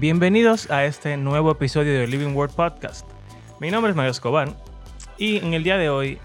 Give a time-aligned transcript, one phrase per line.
[0.00, 3.08] Bienvenidos a este nuevo episodio de Living Word Podcast.
[3.60, 4.52] Mi nombre es Mario Escobar
[5.18, 6.18] y en el día de hoy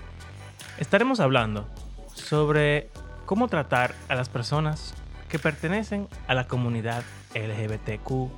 [0.79, 1.67] estaremos hablando
[2.15, 2.89] sobre
[3.27, 4.95] cómo tratar a las personas
[5.29, 7.03] que pertenecen a la comunidad
[7.35, 8.31] LGBTQ.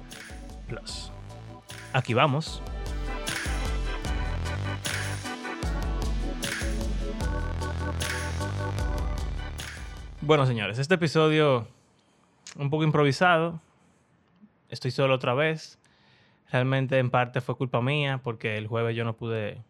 [1.94, 2.62] Aquí vamos.
[10.20, 11.70] Bueno, señores, este episodio
[12.58, 13.62] un poco improvisado,
[14.72, 15.78] estoy solo otra vez.
[16.52, 19.62] Realmente en parte fue culpa mía porque el jueves yo no pude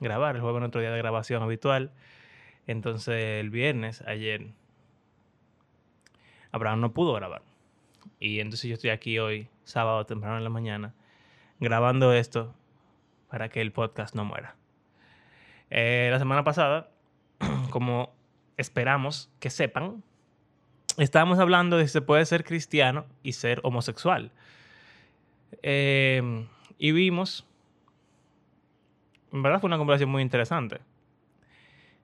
[0.00, 1.92] grabar, el jueves otro día de grabación habitual.
[2.66, 4.48] Entonces el viernes, ayer,
[6.50, 7.42] Abraham no pudo grabar.
[8.18, 10.94] Y entonces yo estoy aquí hoy, sábado temprano en la mañana,
[11.60, 12.54] grabando esto
[13.28, 14.56] para que el podcast no muera.
[15.70, 16.90] Eh, la semana pasada,
[17.70, 18.14] como
[18.56, 20.02] esperamos que sepan,
[20.98, 24.32] estábamos hablando de si se puede ser cristiano y ser homosexual.
[25.62, 26.46] Eh,
[26.78, 27.46] y vimos,
[29.32, 30.80] en verdad fue una conversación muy interesante,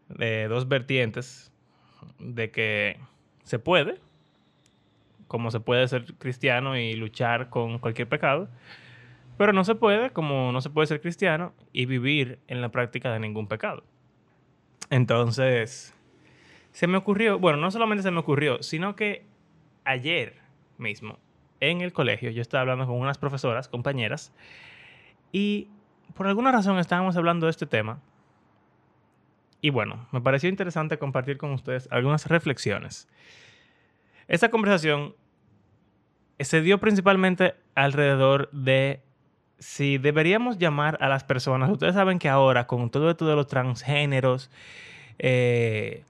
[0.09, 1.53] de dos vertientes,
[2.19, 2.99] de que
[3.45, 4.01] se puede,
[5.29, 8.49] como se puede ser cristiano y luchar con cualquier pecado,
[9.39, 13.13] pero no se puede, como no se puede ser cristiano y vivir en la práctica
[13.13, 13.83] de ningún pecado.
[14.91, 15.95] Entonces,
[16.73, 19.25] se me ocurrió, bueno, no solamente se me ocurrió, sino que
[19.85, 20.37] ayer
[20.77, 21.19] mismo
[21.63, 24.33] en el colegio yo estaba hablando con unas profesoras, compañeras,
[25.31, 25.69] y
[26.15, 28.01] por alguna razón estábamos hablando de este tema.
[29.61, 33.09] Y bueno, me pareció interesante compartir con ustedes algunas reflexiones.
[34.27, 35.15] Esta conversación
[36.41, 39.01] se dio principalmente alrededor de
[39.61, 41.71] si deberíamos llamar a las personas.
[41.71, 44.51] Ustedes saben que ahora, con todo esto de los transgéneros,
[45.21, 46.03] eh,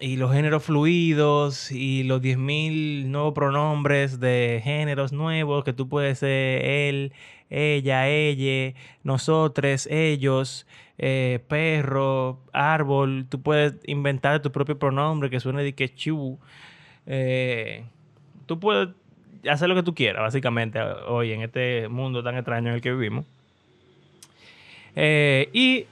[0.00, 6.20] y los géneros fluidos y los 10.000 nuevos pronombres de géneros nuevos que tú puedes
[6.20, 7.12] ser él,
[7.50, 10.66] ella, ella, nosotros, ellos,
[10.98, 13.26] eh, perro, árbol.
[13.28, 16.38] Tú puedes inventar tu propio pronombre que suene de que chu.
[17.06, 17.84] Eh,
[18.46, 18.88] tú puedes
[19.48, 22.92] hacer lo que tú quieras, básicamente, hoy en este mundo tan extraño en el que
[22.92, 23.26] vivimos.
[24.96, 25.86] Eh, y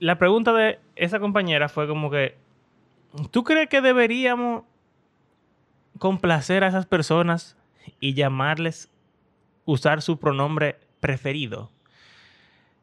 [0.00, 2.34] la pregunta de esa compañera fue como que,
[3.30, 4.64] ¿Tú crees que deberíamos
[5.98, 7.56] complacer a esas personas
[8.00, 8.90] y llamarles,
[9.64, 11.70] usar su pronombre preferido?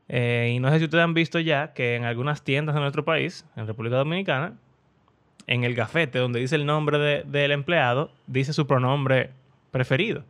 [0.08, 3.03] Eh, y no sé si ustedes han visto ya que en algunas tiendas de nuestro
[3.03, 4.58] país, en República Dominicana,
[5.47, 9.31] en el gafete donde dice el nombre del empleado, dice su pronombre
[9.72, 10.24] preferido.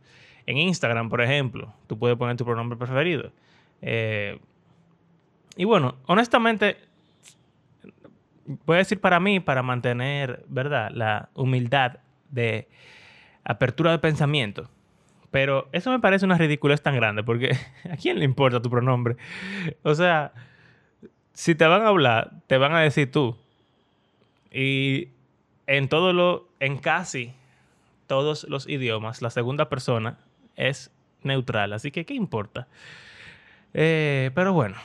[0.46, 3.30] En Instagram, por ejemplo, tú puedes poner tu pronombre preferido.
[3.82, 4.38] Eh,
[5.56, 6.76] y bueno, honestamente,
[8.44, 10.90] voy a decir para mí, para mantener, ¿verdad?
[10.92, 11.98] La humildad
[12.30, 12.68] de
[13.44, 14.68] apertura de pensamiento.
[15.30, 17.56] Pero eso me parece una ridiculez tan grande, porque
[17.90, 19.16] ¿a quién le importa tu pronombre?
[19.82, 20.32] O sea,
[21.32, 23.36] si te van a hablar, te van a decir tú.
[24.50, 25.08] Y
[25.66, 27.32] en todo lo, en casi
[28.06, 30.18] todos los idiomas, la segunda persona
[30.56, 30.90] es
[31.22, 31.72] neutral.
[31.72, 32.68] Así que, ¿qué importa?
[33.72, 34.76] Eh, pero bueno,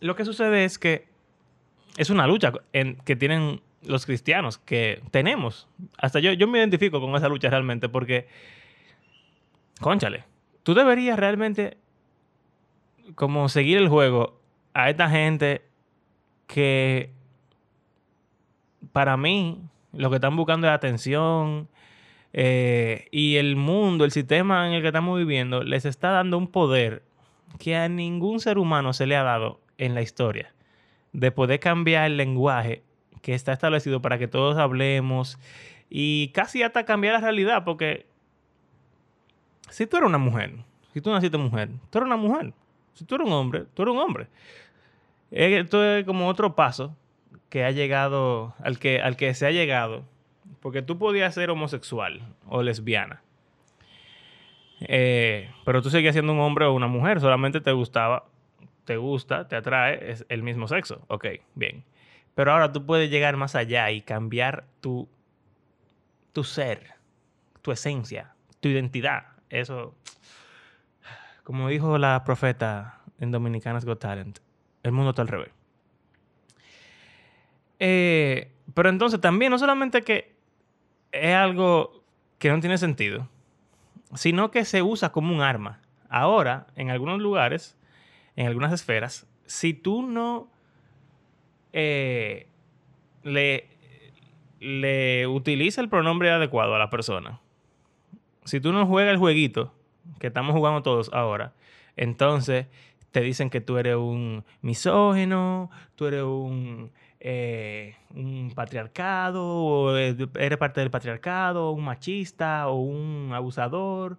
[0.00, 1.09] lo que sucede es que
[2.00, 2.50] es una lucha
[3.04, 5.68] que tienen los cristianos, que tenemos.
[5.98, 8.26] Hasta yo, yo me identifico con esa lucha realmente porque,
[9.82, 10.24] conchale,
[10.62, 11.76] tú deberías realmente
[13.16, 14.40] como seguir el juego
[14.72, 15.60] a esta gente
[16.46, 17.10] que
[18.92, 19.60] para mí
[19.92, 21.68] lo que están buscando es atención
[22.32, 26.48] eh, y el mundo, el sistema en el que estamos viviendo les está dando un
[26.48, 27.02] poder
[27.58, 30.50] que a ningún ser humano se le ha dado en la historia
[31.12, 32.82] de poder cambiar el lenguaje
[33.22, 35.38] que está establecido para que todos hablemos
[35.88, 38.06] y casi hasta cambiar la realidad, porque
[39.68, 40.54] si tú eres una mujer,
[40.92, 42.52] si tú naciste mujer, tú eres una mujer.
[42.94, 44.26] Si tú eres un hombre, tú eres un hombre.
[45.30, 46.96] Esto es como otro paso
[47.48, 50.04] que ha llegado, al que, al que se ha llegado,
[50.60, 53.22] porque tú podías ser homosexual o lesbiana.
[54.80, 58.24] Eh, pero tú seguías siendo un hombre o una mujer, solamente te gustaba
[58.84, 61.04] te gusta, te atrae, es el mismo sexo.
[61.08, 61.84] Ok, bien.
[62.34, 65.08] Pero ahora tú puedes llegar más allá y cambiar tu,
[66.32, 66.94] tu ser,
[67.62, 69.24] tu esencia, tu identidad.
[69.48, 69.94] Eso,
[71.44, 74.38] como dijo la profeta en Dominicanas Got Talent,
[74.82, 75.50] el mundo está al revés.
[77.78, 80.34] Eh, pero entonces también, no solamente que
[81.12, 82.04] es algo
[82.38, 83.28] que no tiene sentido,
[84.14, 85.80] sino que se usa como un arma.
[86.08, 87.76] Ahora, en algunos lugares,
[88.40, 90.48] en algunas esferas, si tú no
[91.74, 92.46] eh,
[93.22, 93.68] le,
[94.60, 97.38] le utilizas el pronombre adecuado a la persona,
[98.46, 99.74] si tú no juegas el jueguito
[100.18, 101.52] que estamos jugando todos ahora,
[101.96, 102.68] entonces
[103.10, 107.94] te dicen que tú eres un misógeno, tú eres un, eh,
[108.54, 114.16] patriarcado, o eres parte del patriarcado, un machista o un abusador,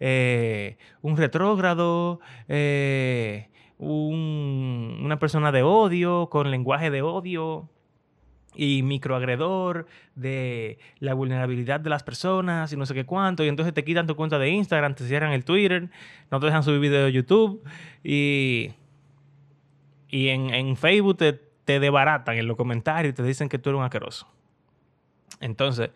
[0.00, 3.48] eh, un retrógrado, eh,
[3.78, 7.68] una persona de odio, con lenguaje de odio
[8.54, 9.86] y microagredor
[10.16, 13.44] de la vulnerabilidad de las personas y no sé qué cuánto.
[13.44, 15.90] Y entonces te quitan tu cuenta de Instagram, te cierran el Twitter,
[16.30, 17.62] no te dejan subir video de YouTube
[18.02, 18.72] y,
[20.08, 23.78] y en, Facebook te, te debaratan en los comentarios y te dicen que tú eres
[23.78, 24.26] un asqueroso.
[25.40, 25.90] Entonces,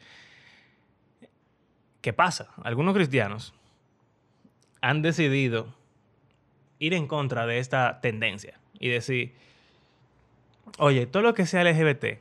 [2.01, 2.51] ¿qué pasa?
[2.63, 3.55] Algunos cristianos
[4.83, 5.75] han decidido
[6.79, 9.33] ir en contra de esta tendencia y decir,
[10.79, 12.19] oye, todo lo que sea LGBT,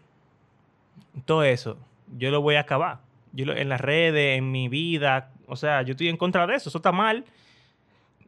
[1.26, 1.78] todo eso,
[2.18, 3.00] yo lo voy a acabar.
[3.34, 6.70] Yo en las redes, en mi vida, o sea, yo estoy en contra de eso,
[6.70, 7.26] eso está mal.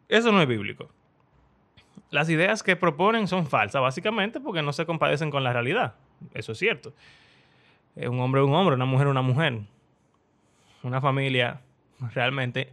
[0.09, 0.89] Eso no es bíblico.
[2.09, 5.95] Las ideas que proponen son falsas, básicamente porque no se compadecen con la realidad.
[6.33, 6.93] Eso es cierto.
[7.95, 9.59] Un hombre es un hombre, una mujer es una mujer.
[10.83, 11.61] Una familia
[12.13, 12.71] realmente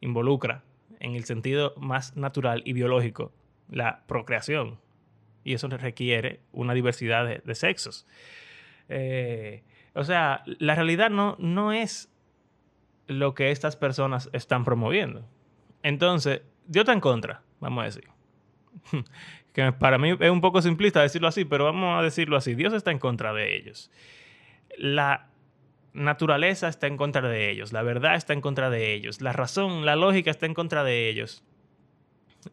[0.00, 0.62] involucra
[1.04, 3.30] en el sentido más natural y biológico,
[3.70, 4.78] la procreación.
[5.44, 8.06] Y eso requiere una diversidad de, sexos.
[8.88, 9.62] Eh,
[9.94, 12.10] o sea, la realidad no, no es
[13.06, 15.28] lo que estas personas están promoviendo.
[15.82, 18.08] Entonces, Dios está en contra, vamos a decir.
[19.52, 22.54] que para mí es un poco simplista decirlo así, pero vamos a decirlo así.
[22.54, 23.90] Dios está en contra de ellos.
[24.78, 25.28] La
[25.94, 29.86] naturaleza está en contra de ellos, la verdad está en contra de ellos, la razón,
[29.86, 31.42] la lógica está en contra de ellos.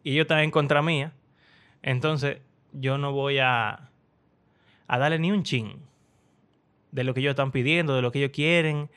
[0.02, 1.12] Y ellos están en contra mía.
[1.82, 2.38] Entonces,
[2.72, 3.90] yo no voy a,
[4.86, 5.82] a darle ni un chin
[6.92, 8.88] de lo que ellos están pidiendo, de lo que ellos quieren,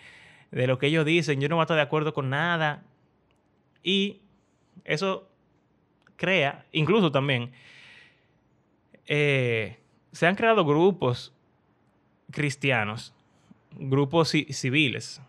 [0.52, 1.42] de lo que ellos dicen.
[1.42, 2.84] Yo no voy a estar de acuerdo con nada.
[3.84, 4.22] Y
[4.86, 5.28] eso
[6.16, 7.52] crea, incluso también,
[9.08, 9.80] eh,
[10.12, 11.34] se han creado grupos
[12.32, 13.15] cristianos
[13.78, 15.22] grupos civiles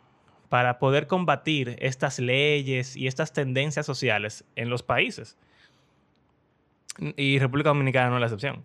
[0.48, 5.36] para poder combatir estas leyes y estas tendencias sociales en los países.
[7.16, 8.62] Y República Dominicana no es la excepción.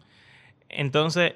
[0.70, 1.34] Entonces,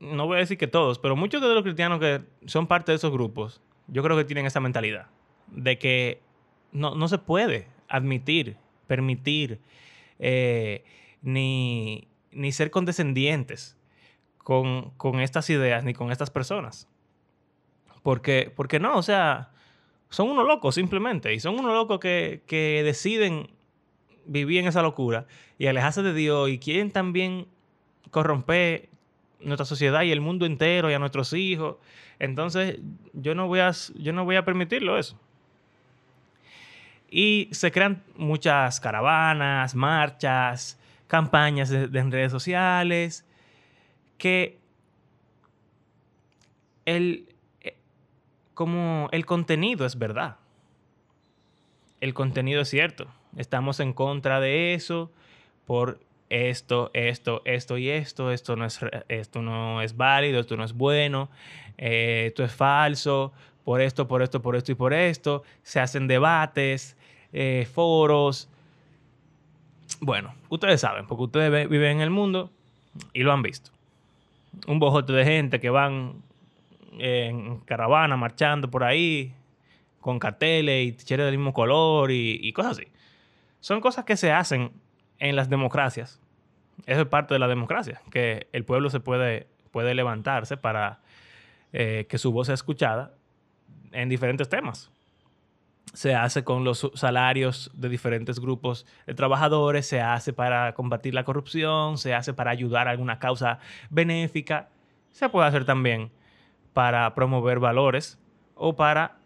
[0.00, 2.96] no voy a decir que todos, pero muchos de los cristianos que son parte de
[2.96, 5.06] esos grupos, yo creo que tienen esa mentalidad
[5.48, 6.20] de que
[6.72, 8.56] no, se puede admitir,
[8.86, 9.60] permitir,
[10.18, 10.84] eh,
[11.22, 12.08] ni,
[12.52, 13.76] ser condescendientes
[14.38, 16.88] con, con estas ideas ni con estas personas.
[18.02, 19.50] Porque, porque no, o sea,
[20.08, 21.34] son unos locos simplemente.
[21.34, 23.50] Y son unos locos que, que deciden
[24.26, 25.26] vivir en esa locura
[25.58, 27.46] y alejarse de Dios y quieren también
[28.10, 28.88] corromper
[29.40, 31.76] nuestra sociedad y el mundo entero y a nuestros hijos.
[32.18, 32.78] Entonces,
[33.12, 35.18] yo no voy a, yo no voy a permitirlo eso.
[37.10, 43.26] Y se crean muchas caravanas, marchas, campañas en redes sociales,
[44.16, 44.58] que
[46.84, 47.26] el,
[48.60, 50.36] como el contenido es verdad.
[52.02, 53.06] El contenido es cierto.
[53.38, 55.10] Estamos en contra de eso
[55.64, 55.98] por
[56.28, 58.30] esto, esto, esto y esto.
[58.30, 61.30] Esto no es, esto no es válido, esto no es bueno,
[61.78, 63.32] eh, esto es falso,
[63.64, 65.42] por esto, por esto, por esto y por esto.
[65.62, 66.98] Se hacen debates,
[67.32, 68.50] eh, foros.
[70.02, 72.50] Bueno, ustedes saben, porque ustedes viven en el mundo
[73.14, 73.70] y lo han visto.
[74.66, 76.22] Un bojote de gente que van
[76.98, 79.34] en caravana, marchando por ahí,
[80.00, 82.88] con carteles y ticheres del mismo color y, cosas así.
[83.60, 84.72] Son cosas que se hacen
[85.18, 86.20] en las democracias.
[86.86, 91.00] Eso es parte de la democracia, que el pueblo se puede, puede levantarse para
[91.72, 93.12] eh, que su voz sea escuchada
[93.92, 94.90] en diferentes temas.
[95.92, 101.24] Se hace con los salarios de diferentes grupos de trabajadores, se hace para combatir la
[101.24, 103.58] corrupción, se hace para ayudar a alguna causa
[103.90, 104.68] benéfica,
[105.10, 106.12] se puede hacer también
[106.72, 108.18] para promover valores
[108.54, 109.18] o para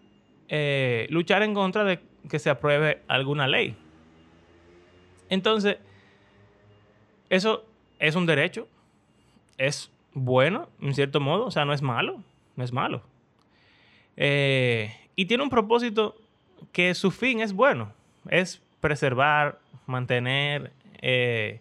[0.49, 3.77] eh, luchar en contra de que se apruebe alguna ley.
[5.29, 5.79] Entonces,
[7.29, 7.65] eso
[7.99, 8.69] es un derecho,
[9.59, 12.23] es bueno, en cierto modo, o sea, no es malo,
[12.57, 13.03] no es malo.
[14.17, 16.15] Eh, y tiene un propósito
[16.73, 17.93] que su fin es bueno,
[18.29, 20.73] es preservar, mantener,
[21.03, 21.61] eh,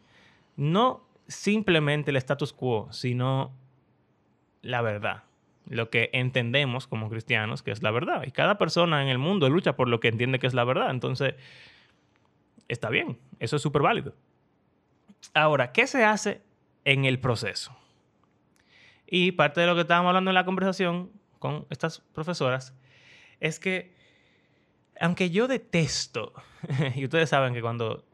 [0.56, 3.52] no simplemente el status quo, sino
[4.62, 5.24] la verdad
[5.67, 8.24] lo que entendemos como cristianos que es la verdad.
[8.25, 10.91] Y cada persona en el mundo lucha por lo que entiende que es la verdad.
[10.91, 11.36] Entonces,
[12.67, 14.13] está bien, eso es súper válido.
[15.34, 16.41] Ahora, ¿qué se hace
[16.86, 17.75] en el proceso?
[19.08, 22.75] Y parte de lo que estábamos hablando en la conversación con estas profesoras
[23.39, 23.93] es que
[25.00, 26.34] aunque yo detesto,
[26.96, 28.05] y ustedes saben que cuando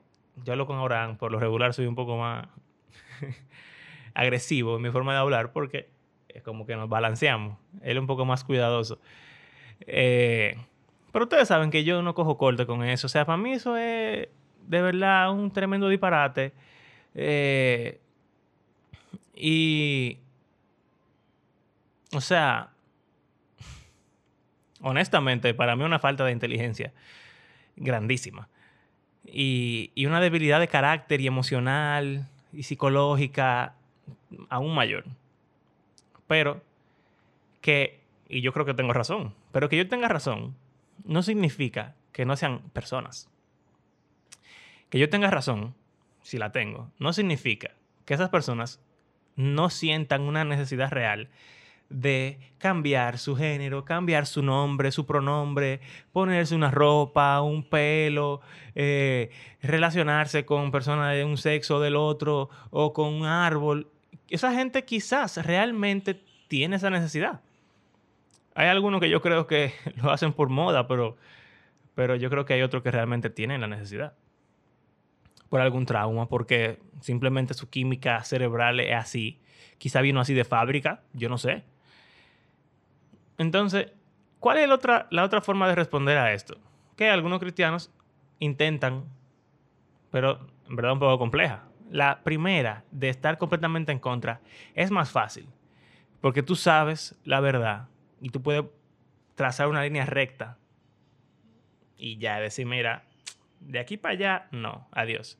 [0.44, 2.48] yo hablo con Abraham, por lo regular soy un poco más
[4.14, 5.90] agresivo en mi forma de hablar porque
[6.44, 7.58] como que nos balanceamos.
[7.82, 9.00] Él es un poco más cuidadoso.
[9.82, 10.56] Eh,
[11.12, 13.08] pero ustedes saben que yo no cojo corte con eso.
[13.08, 14.28] O sea, para mí eso es
[14.68, 16.54] de verdad un tremendo disparate.
[17.16, 18.00] Eh,
[19.34, 20.18] y,
[22.14, 22.70] o sea,
[24.82, 26.94] honestamente, para mí una falta de inteligencia
[27.76, 28.50] grandísima.
[29.26, 33.76] Y, y, una debilidad de carácter y emocional y psicológica
[34.50, 35.06] aún mayor.
[36.30, 36.62] Pero
[37.60, 40.56] que, y yo creo que tengo razón, pero que yo tenga razón
[41.04, 43.32] no significa que no sean personas.
[44.92, 45.74] Que yo tenga razón,
[46.22, 47.72] si la tengo, no significa
[48.06, 48.80] que esas personas
[49.36, 51.30] no sientan una necesidad real
[51.90, 55.82] de cambiar su género, cambiar su nombre, su pronombre,
[56.12, 58.42] ponerse una ropa, un pelo,
[58.76, 59.32] eh,
[59.64, 63.90] relacionarse con personas de un sexo o del otro o con un árbol.
[64.30, 67.42] Esa gente quizás realmente tiene esa necesidad.
[68.56, 69.74] Hay algunos que yo creo que
[70.04, 71.18] lo hacen por moda, pero,
[71.96, 74.14] pero yo creo que hay otros que realmente tienen la necesidad.
[75.50, 79.40] Por algún trauma, porque simplemente su química cerebral es así.
[79.78, 81.64] Quizá vino así de fábrica, yo no sé.
[83.38, 83.92] Entonces,
[84.40, 86.58] ¿cuál es la otra, la otra forma de responder a esto?
[86.98, 87.92] Que algunos cristianos
[88.40, 89.06] intentan,
[90.12, 91.69] pero en verdad un poco compleja.
[91.90, 94.42] La primera, de estar completamente en contra,
[94.76, 95.48] es más fácil,
[96.22, 97.88] porque tú sabes la verdad
[98.22, 98.66] y tú puedes
[99.36, 100.58] trazar una línea recta
[101.98, 103.04] y ya decir, mira,
[103.60, 105.38] de aquí para allá, no, adiós.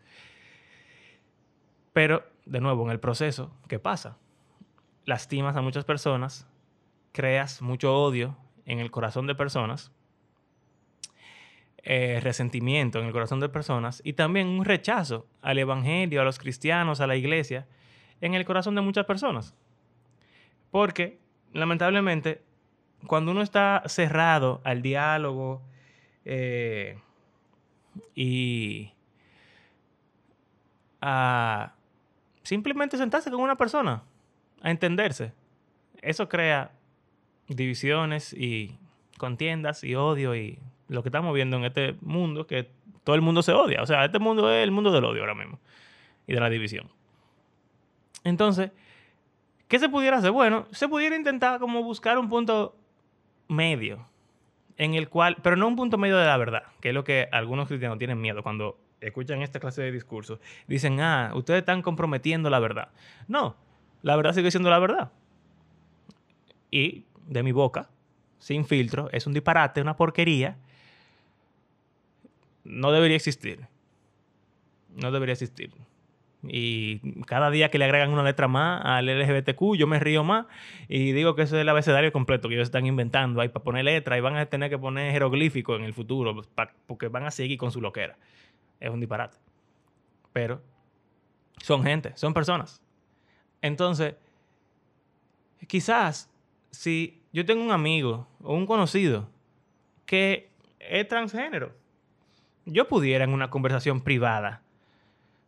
[1.94, 4.18] Pero, de nuevo, en el proceso, ¿qué pasa?
[5.06, 6.48] Lastimas a muchas personas,
[7.12, 9.92] creas mucho odio en el corazón de personas,
[11.84, 16.38] eh, resentimiento en el corazón de personas y también un rechazo al Evangelio, a los
[16.38, 17.68] cristianos, a la iglesia,
[18.22, 19.56] en el corazón de muchas personas.
[20.72, 21.20] Porque,
[21.54, 22.44] lamentablemente,
[23.08, 25.62] cuando uno está cerrado al diálogo
[26.26, 27.00] eh,
[28.14, 28.92] y
[31.02, 31.76] a
[32.44, 34.04] simplemente sentarse con una persona,
[34.62, 35.32] a entenderse,
[36.02, 36.72] eso crea
[37.48, 38.78] divisiones y
[39.18, 40.60] contiendas y odio y
[40.90, 42.70] lo que estamos viendo en este mundo, que
[43.04, 43.82] todo el mundo se odia.
[43.82, 45.60] O sea, este mundo es el mundo del odio ahora mismo
[46.28, 46.90] y de la división.
[48.24, 48.72] Entonces,
[49.68, 50.32] ¿qué se pudiera hacer?
[50.32, 52.76] Bueno, se pudiera intentar como buscar un punto
[53.48, 54.06] medio
[54.78, 57.28] en el cual, pero no un punto medio de la verdad, que es lo que
[57.32, 60.40] algunos cristianos tienen miedo cuando escuchan esta clase de discursos.
[60.68, 62.90] Dicen, ah, ustedes están comprometiendo la verdad.
[63.28, 63.56] No,
[64.02, 65.12] la verdad sigue siendo la verdad.
[66.72, 67.90] Y de mi boca,
[68.38, 70.58] sin filtro, es un disparate, una porquería,
[72.64, 73.68] no debería existir.
[74.96, 75.72] No debería existir.
[76.44, 80.46] Y cada día que le agregan una letra más al LGBTQ, yo me río más
[80.88, 83.84] y digo que eso es el abecedario completo que ellos están inventando ahí para poner
[83.84, 86.42] letra y van a tener que poner jeroglíficos en el futuro
[86.88, 88.18] porque van a seguir con su loquera.
[88.80, 89.38] Es un disparate.
[90.32, 90.62] Pero
[91.62, 92.82] son gente, son personas.
[93.62, 94.16] Entonces,
[95.68, 96.32] quizás
[96.72, 99.30] si yo tengo un amigo o un conocido
[100.06, 100.50] que
[100.80, 101.74] es transgénero,
[102.72, 104.62] yo pudiera en una conversación privada,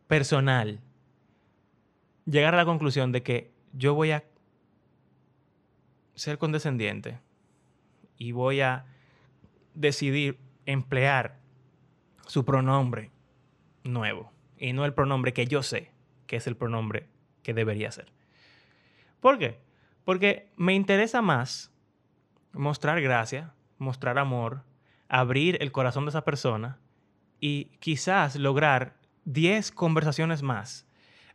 [0.08, 0.80] personal,
[2.26, 4.24] llegar a la conclusión de que yo voy a
[6.14, 7.18] ser condescendiente
[8.18, 8.84] y voy a
[9.74, 11.38] decidir emplear
[12.26, 13.10] su pronombre
[13.84, 15.90] nuevo y no el pronombre que yo sé
[16.26, 17.08] que es el pronombre
[17.42, 18.06] que debería ser.
[19.20, 19.60] ¿Por qué?
[20.04, 21.72] Porque me interesa más
[22.52, 24.62] mostrar gracia, mostrar amor,
[25.08, 26.78] abrir el corazón de esa persona
[27.42, 28.94] y quizás lograr
[29.24, 30.86] 10 conversaciones más,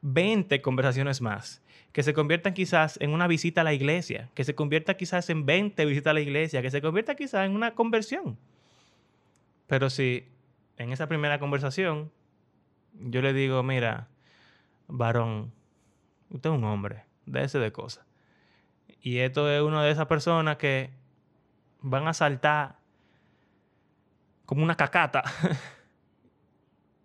[0.02, 1.62] 20 conversaciones más,
[1.92, 5.46] que se conviertan quizás en una visita a la iglesia, que se convierta quizás en
[5.46, 8.40] 20 visitas a la iglesia, que se convierta quizás en una conversión.
[9.68, 10.26] Pero si
[10.78, 12.10] en esa primera conversación
[12.94, 14.08] yo le digo, mira,
[14.88, 15.52] varón,
[16.30, 18.06] usted es un hombre, déjese de cosas.
[19.02, 20.90] Y esto es una de esas personas que
[21.82, 22.80] van a saltar
[24.46, 25.24] como una cacata,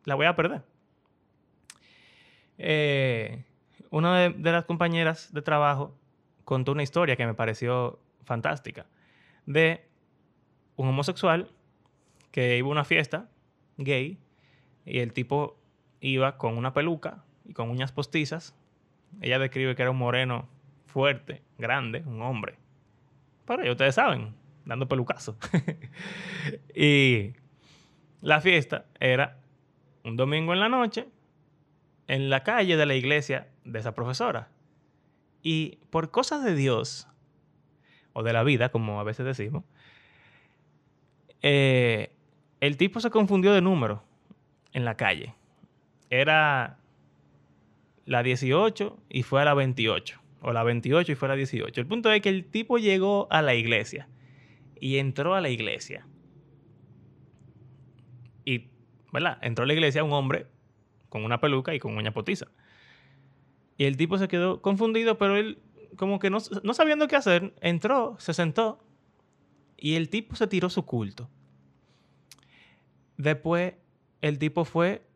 [0.04, 0.62] la voy a perder.
[2.58, 3.44] Eh,
[3.90, 5.94] una de, de, las compañeras de trabajo
[6.44, 8.86] contó una historia que me pareció fantástica
[9.46, 9.84] de
[10.76, 11.48] un homosexual
[12.30, 13.28] que iba a una fiesta
[13.76, 14.18] gay
[14.84, 15.58] y el tipo
[16.00, 18.54] iba con una peluca y con uñas postizas.
[19.20, 20.48] Ella describe que era un moreno
[20.86, 22.56] fuerte, grande, un hombre.
[23.46, 25.36] Pero ya ustedes saben, dando pelucazo.
[26.74, 27.32] y
[28.20, 29.41] La fiesta era
[30.04, 31.08] un domingo en la noche
[32.08, 34.48] en la calle de la iglesia de esa profesora.
[35.42, 37.08] Y por cosas de Dios,
[38.12, 39.64] o de la vida, como a veces decimos,
[41.40, 42.12] eh,
[42.60, 44.02] el tipo se confundió de número
[44.72, 45.34] en la calle.
[46.10, 46.78] Era
[48.04, 50.20] la 18 y fue a la 28.
[50.42, 51.80] O la 28 y fue a la 18.
[51.80, 54.08] El punto es que el tipo llegó a la iglesia
[54.78, 56.06] y entró a la iglesia.
[59.12, 59.38] ¿Verdad?
[59.42, 60.46] Entró a la iglesia un hombre
[61.08, 62.46] con una peluca y con uña potiza.
[63.76, 65.58] Y el tipo se quedó confundido, pero él,
[65.96, 68.82] como que no, no sabiendo qué hacer, entró, se sentó
[69.76, 71.28] y el tipo se tiró su culto.
[73.16, 73.74] Después,
[74.20, 75.06] el tipo fue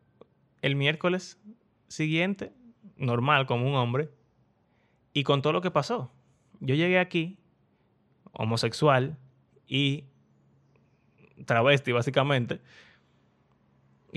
[0.61, 1.39] el miércoles
[1.87, 2.53] siguiente,
[2.97, 4.09] normal, como un hombre,
[5.13, 6.11] y contó lo que pasó.
[6.59, 7.37] Yo llegué aquí,
[8.33, 9.17] homosexual
[9.67, 10.05] y
[11.45, 12.61] travesti, básicamente,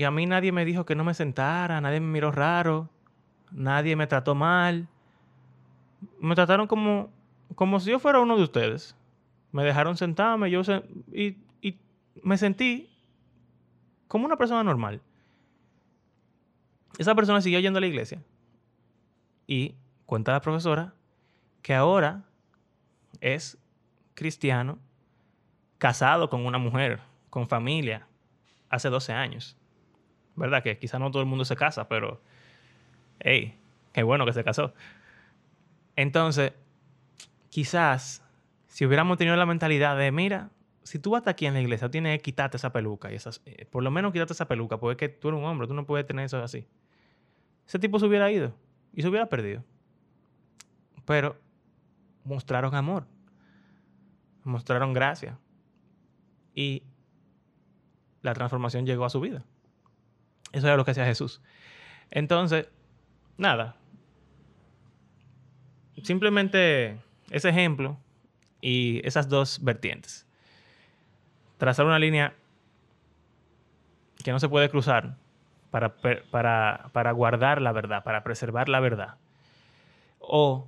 [0.01, 2.89] y a mí nadie me dijo que no me sentara, nadie me miró raro,
[3.51, 4.87] nadie me trató mal.
[6.19, 7.11] Me trataron como,
[7.53, 8.95] como si yo fuera uno de ustedes.
[9.51, 10.63] Me dejaron sentarme yo
[11.13, 11.79] y, y
[12.23, 12.89] me sentí
[14.07, 15.03] como una persona normal.
[16.97, 18.23] Esa persona siguió yendo a la iglesia.
[19.45, 19.75] Y
[20.07, 20.95] cuenta la profesora
[21.61, 22.23] que ahora
[23.19, 23.55] es
[24.15, 24.79] cristiano,
[25.77, 28.07] casado con una mujer, con familia,
[28.67, 29.60] hace 12 años.
[30.41, 30.63] ¿Verdad?
[30.63, 32.19] Que quizá no todo el mundo se casa, pero,
[33.19, 33.59] hey,
[33.93, 34.73] qué bueno que se casó.
[35.95, 36.53] Entonces,
[37.49, 38.23] quizás
[38.65, 40.49] si hubiéramos tenido la mentalidad de, mira,
[40.81, 43.67] si tú vas aquí en la iglesia, tienes que quitarte esa peluca y esas, eh,
[43.69, 45.85] por lo menos quitarte esa peluca, porque es que tú eres un hombre, tú no
[45.85, 46.65] puedes tener eso así.
[47.67, 48.55] Ese tipo se hubiera ido
[48.93, 49.63] y se hubiera perdido.
[51.05, 51.37] Pero
[52.23, 53.05] mostraron amor,
[54.43, 55.37] mostraron gracia
[56.55, 56.81] y
[58.23, 59.45] la transformación llegó a su vida.
[60.51, 61.41] Eso era lo que hacía Jesús.
[62.09, 62.67] Entonces,
[63.37, 63.75] nada.
[66.03, 67.97] Simplemente ese ejemplo
[68.59, 70.27] y esas dos vertientes.
[71.57, 72.33] Trazar una línea
[74.23, 75.15] que no se puede cruzar
[75.69, 79.15] para, para, para guardar la verdad, para preservar la verdad.
[80.19, 80.67] O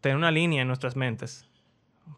[0.00, 1.46] tener una línea en nuestras mentes,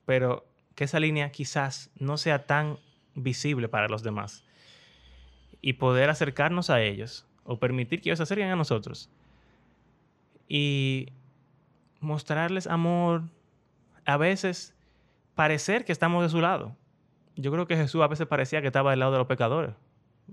[0.07, 2.79] pero que esa línea quizás no sea tan
[3.14, 4.45] visible para los demás
[5.66, 9.09] y poder acercarnos a ellos o permitir que ellos se acerquen a nosotros
[10.46, 11.09] y
[12.00, 13.22] mostrarles amor,
[14.05, 14.77] a veces
[15.35, 16.77] parecer que estamos de su lado.
[17.37, 19.74] Yo creo que Jesús a veces parecía que estaba del lado de los pecadores.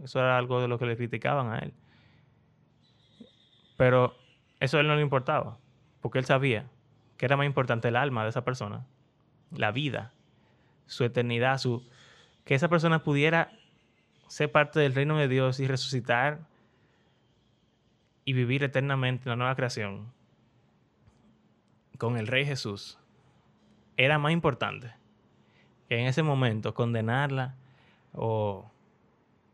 [0.04, 1.74] Eso era algo de lo que le criticaban a él.
[3.78, 4.14] Pero
[4.60, 5.60] eso a él no le importaba,
[6.02, 6.68] porque él sabía
[7.16, 8.86] que era más importante el alma de esa persona,
[9.56, 10.12] la vida,
[10.88, 11.88] su eternidad, su
[12.44, 13.61] que esa persona pudiera
[14.32, 16.40] ser parte del reino de Dios y resucitar
[18.24, 20.14] y vivir eternamente en la nueva creación
[21.98, 22.98] con el Rey Jesús
[23.98, 24.94] era más importante
[25.90, 27.56] que en ese momento condenarla
[28.14, 28.72] o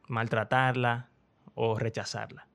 [0.09, 1.09] maltratarla
[1.55, 2.45] o rechazarla.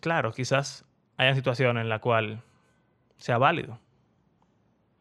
[0.00, 0.84] Claro, quizás
[1.16, 2.44] haya situaciones en la cual
[3.16, 3.80] sea válido.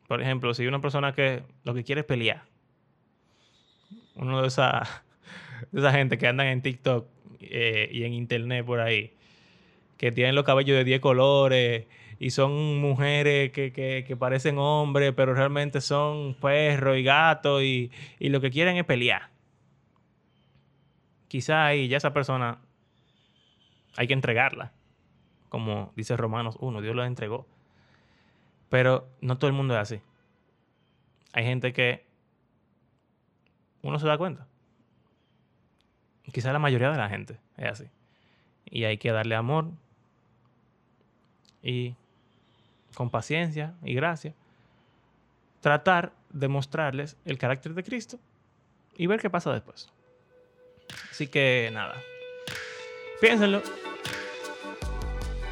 [0.08, 2.51] Por ejemplo, si una persona que lo que quiere es pelear
[4.22, 5.04] uno de esa,
[5.72, 7.08] de esa gente que andan en TikTok
[7.42, 9.14] eh, y en internet por ahí,
[9.98, 11.88] que tienen los cabellos de 10 colores
[12.20, 18.30] y son mujeres que, que, parecen hombres, pero realmente son perros y gatos y, y
[18.30, 19.30] lo que quieren es pelear.
[21.28, 22.60] Quizá ahí ya esa persona
[23.98, 24.72] hay que entregarla.
[25.50, 27.48] Como dice Romanos 1, Dios la entregó.
[28.70, 30.02] Pero no todo el mundo es así.
[31.34, 32.06] Hay gente que
[33.84, 34.48] uno se da cuenta.
[36.32, 37.86] Quizá la mayoría de la gente es así.
[38.66, 39.70] Y hay que darle amor
[41.62, 41.96] y
[42.96, 44.34] con paciencia y gracia
[45.62, 48.20] tratar de mostrarles el carácter de Cristo
[48.96, 49.90] y ver qué pasa después.
[51.12, 51.96] Así que nada.
[53.20, 53.62] Piénsenlo.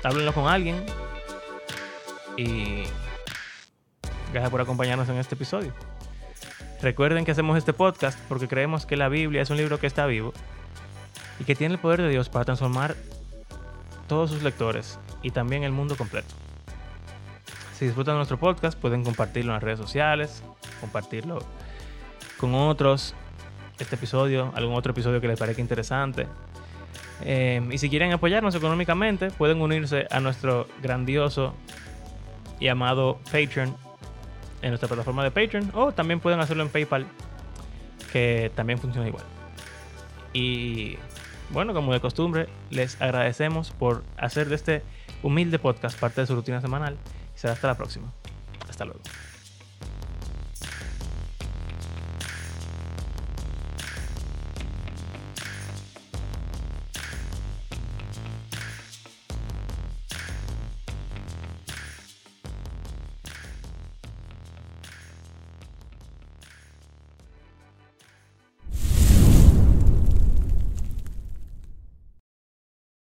[0.04, 0.86] Háblenlo con alguien.
[2.38, 2.84] Y
[4.32, 5.74] gracias por acompañarnos en este episodio.
[6.82, 10.06] Recuerden que hacemos este podcast porque creemos que la Biblia es un libro que está
[10.06, 10.34] vivo
[11.40, 12.96] y que tiene el poder de Dios para transformar
[14.08, 16.34] todos sus lectores y también el mundo completo.
[17.78, 20.42] Si disfrutan nuestro podcast, pueden compartirlo en las redes sociales,
[20.80, 21.40] compartirlo
[22.38, 23.14] con otros,
[23.78, 26.28] este episodio, algún otro episodio que les parezca interesante.
[27.22, 31.54] Eh, y si quieren apoyarnos económicamente, pueden unirse a nuestro grandioso
[32.60, 33.76] y amado Patreon
[34.62, 37.08] en nuestra plataforma de Patreon o también pueden hacerlo en PayPal,
[38.12, 39.24] que también funciona igual.
[40.34, 40.98] Y
[41.52, 44.84] bueno, como de costumbre, les agradecemos por hacer de este
[45.24, 46.98] humilde podcast parte de su rutina semanal.
[47.36, 48.12] Y será hasta la próxima.
[48.70, 49.02] Hasta luego.